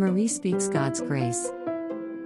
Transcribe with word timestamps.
Marie 0.00 0.28
Speaks 0.28 0.68
God's 0.68 1.00
Grace. 1.00 1.50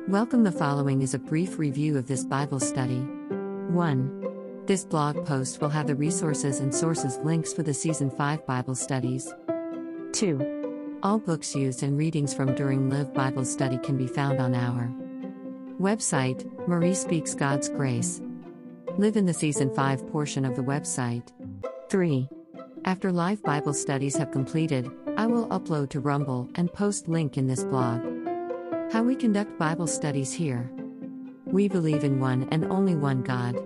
Welcome. 0.07 0.45
The 0.45 0.53
following 0.53 1.01
is 1.01 1.15
a 1.15 1.19
brief 1.19 1.59
review 1.59 1.97
of 1.97 2.07
this 2.07 2.23
Bible 2.23 2.61
study. 2.61 3.01
1. 3.01 4.65
This 4.67 4.85
blog 4.85 5.25
post 5.25 5.59
will 5.59 5.71
have 5.71 5.87
the 5.87 5.95
resources 5.95 6.61
and 6.61 6.75
sources 6.75 7.17
links 7.25 7.55
for 7.55 7.63
the 7.63 7.73
Season 7.73 8.11
5 8.11 8.45
Bible 8.45 8.75
studies. 8.75 9.33
2. 10.13 10.99
All 11.03 11.19
books 11.19 11.55
used 11.55 11.83
and 11.83 11.97
readings 11.97 12.35
from 12.35 12.55
during 12.55 12.91
Live 12.91 13.15
Bible 13.15 13.47
Study 13.47 13.79
can 13.79 13.97
be 13.97 14.07
found 14.07 14.39
on 14.39 14.55
our 14.55 14.93
website, 15.81 16.45
Marie 16.69 16.93
Speaks 16.93 17.35
God's 17.35 17.71
Grace. 17.71 18.21
Live 18.99 19.17
in 19.17 19.25
the 19.25 19.33
Season 19.33 19.75
5 19.75 20.09
portion 20.09 20.45
of 20.45 20.57
the 20.57 20.63
website. 20.63 21.33
3. 21.89 22.29
After 22.85 23.11
live 23.11 23.43
Bible 23.43 23.73
studies 23.73 24.17
have 24.19 24.31
completed, 24.31 24.91
I 25.17 25.27
will 25.27 25.47
upload 25.49 25.91
to 25.91 26.01
Rumble 26.01 26.49
and 26.55 26.73
post 26.73 27.07
link 27.07 27.37
in 27.37 27.47
this 27.47 27.65
blog. 27.65 28.01
How 28.93 29.03
we 29.03 29.15
conduct 29.15 29.59
Bible 29.59 29.87
studies 29.87 30.33
here. 30.33 30.71
We 31.45 31.69
believe 31.69 32.03
in 32.03 32.19
one 32.19 32.49
and 32.51 32.65
only 32.73 32.95
one 32.95 33.23
God. 33.23 33.63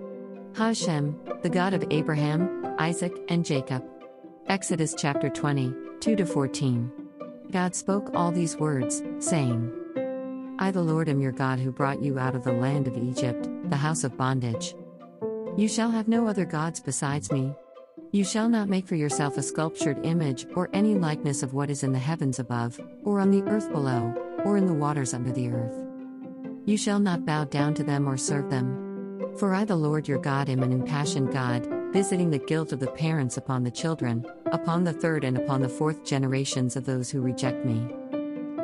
Hashem, 0.55 1.17
the 1.43 1.49
God 1.49 1.73
of 1.73 1.85
Abraham, 1.89 2.75
Isaac, 2.79 3.13
and 3.29 3.45
Jacob. 3.45 3.83
Exodus 4.47 4.93
chapter 4.97 5.29
20, 5.29 5.73
2 6.01 6.25
14. 6.25 6.91
God 7.51 7.75
spoke 7.75 8.11
all 8.13 8.31
these 8.31 8.57
words, 8.57 9.01
saying, 9.19 9.71
I, 10.59 10.71
the 10.71 10.81
Lord, 10.81 11.07
am 11.07 11.21
your 11.21 11.31
God 11.31 11.59
who 11.59 11.71
brought 11.71 12.03
you 12.03 12.19
out 12.19 12.35
of 12.35 12.43
the 12.43 12.51
land 12.51 12.87
of 12.87 12.97
Egypt, 12.97 13.47
the 13.69 13.77
house 13.77 14.03
of 14.03 14.17
bondage. 14.17 14.75
You 15.55 15.69
shall 15.69 15.91
have 15.91 16.07
no 16.07 16.27
other 16.27 16.45
gods 16.45 16.81
besides 16.81 17.31
me. 17.31 17.55
You 18.17 18.23
shall 18.23 18.49
not 18.49 18.67
make 18.67 18.87
for 18.87 18.95
yourself 18.95 19.37
a 19.37 19.43
sculptured 19.43 20.03
image 20.03 20.47
or 20.55 20.71
any 20.73 20.95
likeness 20.95 21.43
of 21.43 21.53
what 21.53 21.69
is 21.69 21.83
in 21.83 21.93
the 21.93 21.99
heavens 21.99 22.39
above, 22.39 22.81
or 23.03 23.19
on 23.19 23.29
the 23.29 23.43
earth 23.43 23.71
below, 23.71 24.11
or 24.43 24.57
in 24.57 24.65
the 24.65 24.73
waters 24.73 25.13
under 25.13 25.31
the 25.31 25.49
earth. 25.49 25.85
You 26.65 26.77
shall 26.77 26.97
not 26.97 27.27
bow 27.27 27.43
down 27.43 27.75
to 27.75 27.83
them 27.83 28.09
or 28.09 28.17
serve 28.17 28.49
them. 28.49 29.35
For 29.37 29.53
I, 29.53 29.65
the 29.65 29.75
Lord 29.75 30.07
your 30.07 30.17
God, 30.17 30.49
am 30.49 30.63
an 30.63 30.71
impassioned 30.71 31.31
God, 31.31 31.67
visiting 31.93 32.31
the 32.31 32.39
guilt 32.39 32.71
of 32.71 32.79
the 32.79 32.87
parents 32.87 33.37
upon 33.37 33.63
the 33.63 33.69
children, 33.69 34.25
upon 34.47 34.83
the 34.83 34.93
third 34.93 35.23
and 35.23 35.37
upon 35.37 35.61
the 35.61 35.69
fourth 35.69 36.03
generations 36.03 36.75
of 36.75 36.85
those 36.85 37.11
who 37.11 37.21
reject 37.21 37.65
me. 37.67 37.87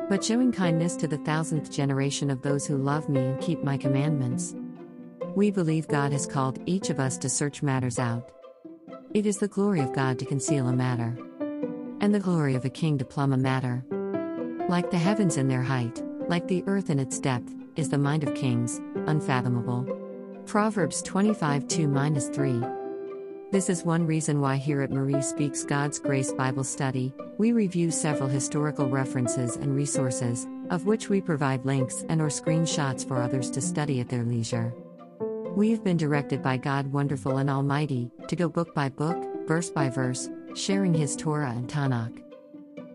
But 0.10 0.24
showing 0.24 0.52
kindness 0.52 0.96
to 0.96 1.08
the 1.08 1.20
thousandth 1.20 1.70
generation 1.70 2.32
of 2.32 2.42
those 2.42 2.66
who 2.66 2.76
love 2.76 3.08
me 3.08 3.20
and 3.20 3.40
keep 3.40 3.64
my 3.64 3.78
commandments. 3.78 4.56
We 5.36 5.52
believe 5.52 5.88
God 5.88 6.12
has 6.12 6.26
called 6.26 6.58
each 6.66 6.90
of 6.90 7.00
us 7.00 7.20
to 7.20 7.30
search 7.30 7.62
matters 7.62 8.00
out. 8.00 8.32
It 9.14 9.28
is 9.28 9.38
the 9.38 9.48
glory 9.48 9.80
of 9.82 9.94
God 9.94 10.18
to 10.18 10.26
conceal 10.26 10.68
a 10.68 10.74
matter, 10.74 11.16
and 12.00 12.16
the 12.16 12.20
glory 12.20 12.56
of 12.56 12.66
a 12.66 12.70
king 12.70 12.98
to 12.98 13.06
plumb 13.06 13.32
a 13.32 13.38
matter. 13.38 13.86
Like 14.68 14.90
the 14.90 14.98
heavens 14.98 15.38
in 15.38 15.48
their 15.48 15.62
height, 15.62 16.02
like 16.28 16.48
the 16.48 16.64
earth 16.66 16.90
in 16.90 16.98
its 16.98 17.20
depth, 17.20 17.54
is 17.76 17.90
the 17.90 17.98
mind 18.00 18.24
of 18.24 18.34
kings, 18.34 18.82
unfathomable. 19.06 19.86
Proverbs 20.48 21.04
25 21.04 21.68
2 21.68 22.20
3. 22.34 22.62
This 23.52 23.70
is 23.70 23.84
one 23.84 24.08
reason 24.08 24.42
why 24.42 24.56
here 24.56 24.82
at 24.82 24.90
Marie 24.90 25.22
Speaks 25.22 25.64
God's 25.64 26.00
Grace 26.00 26.34
Bible 26.34 26.64
Study, 26.64 27.14
we 27.38 27.52
review 27.52 27.92
several 27.92 28.30
historical 28.30 28.90
references 28.90 29.58
and 29.58 29.76
resources, 29.76 30.48
of 30.72 30.88
which 30.88 31.10
we 31.10 31.22
provide 31.22 31.66
links 31.66 32.04
and 32.10 32.20
or 32.20 32.30
screenshots 32.30 33.08
for 33.08 33.22
others 33.22 33.52
to 33.52 33.62
study 33.62 34.00
at 34.00 34.10
their 34.10 34.24
leisure. 34.24 34.74
We 35.56 35.70
have 35.70 35.84
been 35.84 35.98
directed 35.98 36.42
by 36.42 36.58
God 36.58 36.92
Wonderful 36.92 37.38
and 37.38 37.48
Almighty 37.48 38.10
to 38.28 38.36
go 38.36 38.50
book 38.50 38.74
by 38.74 38.90
book, 38.90 39.48
verse 39.48 39.70
by 39.70 39.88
verse, 39.88 40.28
sharing 40.56 40.96
His 40.96 41.16
Torah 41.16 41.52
and 41.52 41.70
Tanakh. 41.70 42.24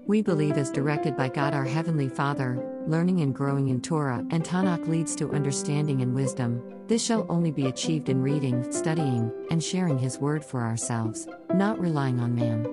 We 0.09 0.23
believe, 0.23 0.59
as 0.59 0.69
directed 0.73 1.17
by 1.17 1.29
God 1.29 1.55
our 1.55 1.65
Heavenly 1.65 2.09
Father, 2.09 2.83
learning 2.89 3.21
and 3.21 3.33
growing 3.33 3.69
in 3.69 3.81
Torah 3.81 4.27
and 4.33 4.43
Tanakh 4.43 4.89
leads 4.89 5.15
to 5.17 5.31
understanding 5.31 6.03
and 6.03 6.17
wisdom. 6.17 6.61
This 6.89 7.01
shall 7.05 7.27
only 7.29 7.53
be 7.53 7.69
achieved 7.69 8.09
in 8.09 8.23
reading, 8.23 8.73
studying, 8.73 9.31
and 9.53 9.63
sharing 9.63 9.97
His 9.97 10.19
Word 10.19 10.45
for 10.45 10.63
ourselves, 10.63 11.29
not 11.55 11.79
relying 11.79 12.19
on 12.19 12.35
man. 12.35 12.67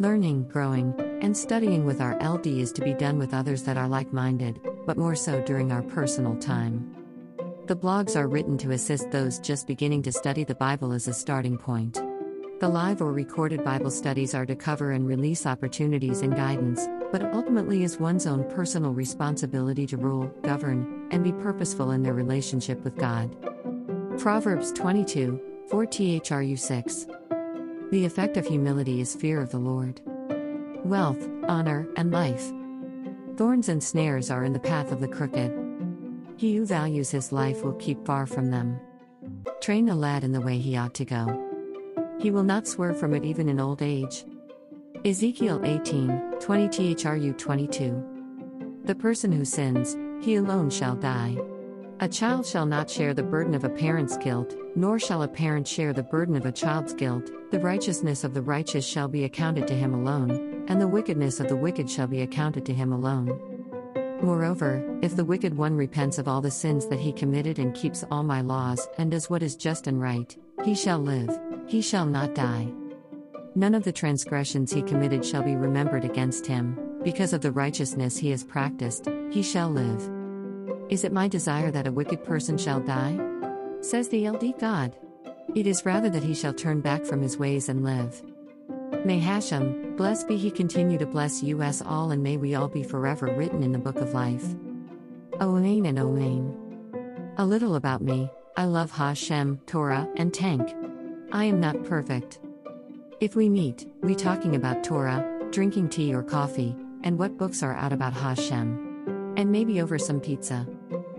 Learning, 0.00 0.46
growing, 0.48 0.92
and 1.22 1.34
studying 1.34 1.86
with 1.86 2.02
our 2.02 2.18
LD 2.20 2.46
is 2.46 2.72
to 2.72 2.82
be 2.82 2.92
done 2.92 3.18
with 3.18 3.32
others 3.32 3.62
that 3.62 3.78
are 3.78 3.88
like 3.88 4.12
minded, 4.12 4.60
but 4.84 4.98
more 4.98 5.16
so 5.16 5.40
during 5.44 5.72
our 5.72 5.82
personal 5.82 6.36
time. 6.36 6.94
The 7.68 7.76
blogs 7.76 8.16
are 8.16 8.28
written 8.28 8.56
to 8.58 8.70
assist 8.70 9.10
those 9.10 9.38
just 9.38 9.66
beginning 9.66 10.00
to 10.04 10.10
study 10.10 10.42
the 10.42 10.54
Bible 10.54 10.90
as 10.90 11.06
a 11.06 11.12
starting 11.12 11.58
point. 11.58 12.00
The 12.60 12.68
live 12.68 13.02
or 13.02 13.12
recorded 13.12 13.62
Bible 13.62 13.90
studies 13.90 14.34
are 14.34 14.46
to 14.46 14.56
cover 14.56 14.92
and 14.92 15.06
release 15.06 15.44
opportunities 15.44 16.22
and 16.22 16.34
guidance, 16.34 16.88
but 17.12 17.22
ultimately 17.34 17.82
is 17.82 18.00
one's 18.00 18.26
own 18.26 18.48
personal 18.48 18.94
responsibility 18.94 19.86
to 19.88 19.98
rule, 19.98 20.28
govern, 20.40 21.08
and 21.10 21.22
be 21.22 21.30
purposeful 21.30 21.90
in 21.90 22.02
their 22.02 22.14
relationship 22.14 22.82
with 22.84 22.96
God. 22.96 23.36
Proverbs 24.18 24.72
22, 24.72 25.38
4 25.68 25.84
THRU 25.84 26.58
6. 26.58 27.06
The 27.90 28.06
effect 28.06 28.38
of 28.38 28.46
humility 28.46 29.02
is 29.02 29.14
fear 29.14 29.42
of 29.42 29.50
the 29.50 29.58
Lord. 29.58 30.00
Wealth, 30.86 31.28
honor, 31.46 31.86
and 31.96 32.12
life. 32.12 32.50
Thorns 33.36 33.68
and 33.68 33.84
snares 33.84 34.30
are 34.30 34.44
in 34.44 34.54
the 34.54 34.58
path 34.58 34.90
of 34.90 35.00
the 35.00 35.08
crooked. 35.08 35.52
He 36.38 36.54
who 36.54 36.64
values 36.64 37.10
his 37.10 37.32
life 37.32 37.64
will 37.64 37.72
keep 37.72 38.06
far 38.06 38.24
from 38.24 38.52
them. 38.52 38.78
Train 39.60 39.88
a 39.88 39.96
lad 39.96 40.22
in 40.22 40.30
the 40.30 40.40
way 40.40 40.58
he 40.58 40.76
ought 40.76 40.94
to 40.94 41.04
go. 41.04 41.26
He 42.20 42.30
will 42.30 42.44
not 42.44 42.68
swerve 42.68 42.96
from 42.96 43.12
it 43.12 43.24
even 43.24 43.48
in 43.48 43.58
old 43.58 43.82
age. 43.82 44.24
Ezekiel 45.04 45.60
18, 45.64 46.36
20 46.38 46.94
THRU 46.94 47.36
22. 47.36 48.80
The 48.84 48.94
person 48.94 49.32
who 49.32 49.44
sins, 49.44 49.96
he 50.24 50.36
alone 50.36 50.70
shall 50.70 50.94
die. 50.94 51.36
A 51.98 52.08
child 52.08 52.46
shall 52.46 52.66
not 52.66 52.88
share 52.88 53.14
the 53.14 53.24
burden 53.24 53.56
of 53.56 53.64
a 53.64 53.68
parent's 53.68 54.16
guilt, 54.16 54.54
nor 54.76 55.00
shall 55.00 55.24
a 55.24 55.28
parent 55.28 55.66
share 55.66 55.92
the 55.92 56.04
burden 56.04 56.36
of 56.36 56.46
a 56.46 56.52
child's 56.52 56.94
guilt. 56.94 57.32
The 57.50 57.58
righteousness 57.58 58.22
of 58.22 58.34
the 58.34 58.42
righteous 58.42 58.86
shall 58.86 59.08
be 59.08 59.24
accounted 59.24 59.66
to 59.66 59.74
him 59.74 59.92
alone, 59.92 60.64
and 60.68 60.80
the 60.80 60.86
wickedness 60.86 61.40
of 61.40 61.48
the 61.48 61.56
wicked 61.56 61.90
shall 61.90 62.06
be 62.06 62.22
accounted 62.22 62.64
to 62.66 62.72
him 62.72 62.92
alone. 62.92 63.57
Moreover, 64.20 64.98
if 65.00 65.14
the 65.14 65.24
wicked 65.24 65.56
one 65.56 65.76
repents 65.76 66.18
of 66.18 66.26
all 66.26 66.40
the 66.40 66.50
sins 66.50 66.86
that 66.88 66.98
he 66.98 67.12
committed 67.12 67.58
and 67.60 67.74
keeps 67.74 68.04
all 68.10 68.24
my 68.24 68.40
laws 68.40 68.88
and 68.98 69.12
does 69.12 69.30
what 69.30 69.44
is 69.44 69.54
just 69.54 69.86
and 69.86 70.00
right, 70.00 70.36
he 70.64 70.74
shall 70.74 70.98
live, 70.98 71.30
he 71.66 71.80
shall 71.80 72.04
not 72.04 72.34
die. 72.34 72.68
None 73.54 73.74
of 73.74 73.84
the 73.84 73.92
transgressions 73.92 74.72
he 74.72 74.82
committed 74.82 75.24
shall 75.24 75.42
be 75.42 75.54
remembered 75.54 76.04
against 76.04 76.46
him, 76.46 76.78
because 77.04 77.32
of 77.32 77.42
the 77.42 77.52
righteousness 77.52 78.16
he 78.16 78.30
has 78.30 78.42
practiced, 78.42 79.08
he 79.30 79.42
shall 79.42 79.70
live. 79.70 80.10
Is 80.88 81.04
it 81.04 81.12
my 81.12 81.28
desire 81.28 81.70
that 81.70 81.86
a 81.86 81.92
wicked 81.92 82.24
person 82.24 82.58
shall 82.58 82.80
die? 82.80 83.18
Says 83.82 84.08
the 84.08 84.28
LD 84.28 84.58
God. 84.58 84.96
It 85.54 85.66
is 85.66 85.86
rather 85.86 86.10
that 86.10 86.24
he 86.24 86.34
shall 86.34 86.52
turn 86.52 86.80
back 86.80 87.04
from 87.04 87.22
his 87.22 87.38
ways 87.38 87.68
and 87.68 87.84
live. 87.84 88.20
May 89.04 89.18
Hashem, 89.18 89.96
blessed 89.96 90.28
be 90.28 90.36
He, 90.36 90.50
continue 90.50 90.98
to 90.98 91.06
bless 91.06 91.42
you 91.42 91.62
us 91.62 91.82
all, 91.82 92.10
and 92.10 92.22
may 92.22 92.36
we 92.36 92.54
all 92.54 92.68
be 92.68 92.82
forever 92.82 93.26
written 93.26 93.62
in 93.62 93.72
the 93.72 93.78
book 93.78 93.96
of 93.96 94.14
life. 94.14 94.44
Amen 95.40 95.86
and 95.86 95.98
Amen. 95.98 97.34
A 97.38 97.46
little 97.46 97.76
about 97.76 98.02
me 98.02 98.30
I 98.56 98.64
love 98.64 98.90
Hashem, 98.90 99.60
Torah, 99.66 100.08
and 100.16 100.32
Tanakh. 100.32 100.74
I 101.30 101.44
am 101.44 101.60
not 101.60 101.84
perfect. 101.84 102.40
If 103.20 103.36
we 103.36 103.48
meet, 103.48 103.86
we 104.02 104.16
talking 104.16 104.56
about 104.56 104.82
Torah, 104.82 105.46
drinking 105.52 105.90
tea 105.90 106.12
or 106.12 106.24
coffee, 106.24 106.74
and 107.04 107.18
what 107.18 107.38
books 107.38 107.62
are 107.62 107.76
out 107.76 107.92
about 107.92 108.14
Hashem. 108.14 109.34
And 109.36 109.52
maybe 109.52 109.80
over 109.80 109.96
some 109.96 110.20
pizza. 110.20 110.66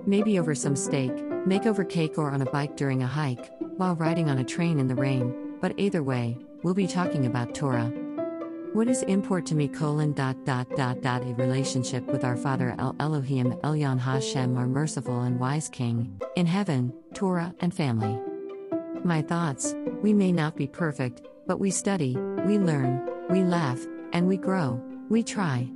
Maybe 0.05 0.37
over 0.37 0.53
some 0.53 0.75
steak, 0.75 1.13
make 1.45 1.65
over 1.65 1.85
cake 1.85 2.17
or 2.17 2.29
on 2.29 2.41
a 2.41 2.51
bike 2.51 2.75
during 2.75 3.03
a 3.03 3.07
hike, 3.07 3.51
while 3.77 3.95
riding 3.95 4.29
on 4.29 4.39
a 4.39 4.43
train 4.43 4.79
in 4.79 4.87
the 4.87 4.95
rain, 4.95 5.55
but 5.61 5.73
either 5.77 6.03
way, 6.03 6.37
we'll 6.63 6.73
be 6.73 6.87
talking 6.87 7.25
about 7.25 7.53
Torah. 7.53 7.91
What 8.73 8.87
is 8.87 9.01
import 9.03 9.45
to 9.47 9.55
me 9.55 9.67
colon 9.67 10.13
dot 10.13 10.45
dot 10.45 10.69
dot 10.75 11.01
dot 11.01 11.23
a 11.23 11.33
relationship 11.33 12.05
with 12.05 12.23
our 12.23 12.37
Father 12.37 12.75
El 12.77 12.95
Elohim 12.99 13.53
Elyon 13.63 13.99
Hashem 13.99 14.57
our 14.57 14.67
merciful 14.67 15.21
and 15.21 15.39
wise 15.39 15.69
King, 15.69 16.19
in 16.35 16.45
heaven, 16.45 16.93
Torah 17.13 17.55
and 17.61 17.73
family. 17.73 18.19
My 19.03 19.21
thoughts, 19.21 19.73
we 20.01 20.13
may 20.13 20.31
not 20.31 20.55
be 20.55 20.67
perfect, 20.67 21.21
but 21.47 21.59
we 21.59 21.71
study, 21.71 22.15
we 22.45 22.59
learn, 22.59 23.09
we 23.29 23.43
laugh, 23.43 23.83
and 24.13 24.27
we 24.27 24.37
grow, 24.37 24.81
we 25.09 25.23
try. 25.23 25.69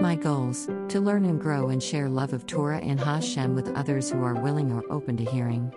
My 0.00 0.16
goals, 0.16 0.68
to 0.88 1.00
learn 1.00 1.24
and 1.24 1.40
grow 1.40 1.68
and 1.68 1.82
share 1.82 2.08
love 2.08 2.32
of 2.32 2.46
Torah 2.46 2.78
and 2.78 2.98
Hashem 2.98 3.54
with 3.54 3.74
others 3.76 4.10
who 4.10 4.22
are 4.22 4.34
willing 4.34 4.72
or 4.72 4.82
open 4.90 5.16
to 5.18 5.24
hearing. 5.24 5.72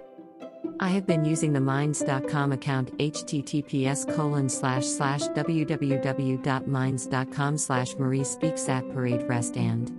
I 0.80 0.90
have 0.90 1.06
been 1.06 1.26
using 1.26 1.54
the 1.54 1.62
minds.com 1.62 2.52
account 2.52 2.98
https 2.98 4.14
colon 4.16 4.50
slash 4.50 4.86
slash 4.86 5.22
www.minds.com 5.22 6.38
slash 7.58 7.96
Marie 7.96 8.24
speaks 8.24 8.68
at 8.70 8.90
parade 8.92 9.24
rest 9.24 9.58
and 9.58 9.92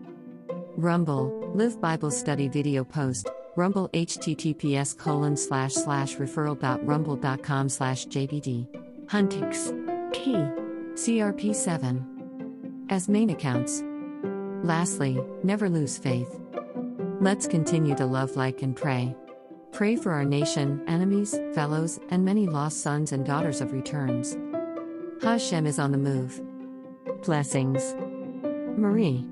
Rumble, 0.76 1.52
Live 1.54 1.80
Bible 1.80 2.10
Study 2.10 2.48
video 2.48 2.82
post, 2.82 3.28
Rumble 3.56 3.88
https 3.90 4.96
colon 4.96 5.36
slash 5.36 5.74
slash 5.74 6.16
referral.rumble.com 6.16 7.68
slash 7.68 8.06
JBD. 8.06 8.66
Huntix. 9.06 9.70
Key. 10.14 10.48
CRP7. 10.94 12.04
As 12.90 13.08
main 13.08 13.30
accounts. 13.30 13.82
Lastly, 14.62 15.20
never 15.42 15.68
lose 15.68 15.98
faith. 15.98 16.40
Let's 17.20 17.46
continue 17.46 17.94
to 17.96 18.06
love, 18.06 18.36
like, 18.36 18.62
and 18.62 18.74
pray. 18.74 19.14
Pray 19.72 19.96
for 19.96 20.12
our 20.12 20.24
nation, 20.24 20.84
enemies, 20.86 21.34
fellows, 21.54 21.98
and 22.10 22.26
many 22.26 22.46
lost 22.46 22.82
sons 22.82 23.10
and 23.10 23.24
daughters 23.24 23.62
of 23.62 23.72
returns. 23.72 24.36
Hashem 25.22 25.66
is 25.66 25.78
on 25.78 25.92
the 25.92 25.98
move. 25.98 26.42
Blessings. 27.22 27.94
Marie. 28.76 29.26